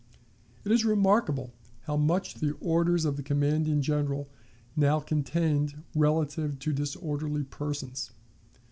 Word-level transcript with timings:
It 0.65 0.71
is 0.71 0.83
remarkable 0.83 1.53
how 1.81 1.95
much 1.95 2.33
the 2.33 2.53
orders 2.53 3.05
of 3.05 3.17
the 3.17 3.21
commanding 3.21 3.81
General 3.83 4.27
now 4.75 4.99
contained 4.99 5.83
relative 5.93 6.57
to 6.57 6.73
disorderly 6.73 7.43
persons. 7.43 8.09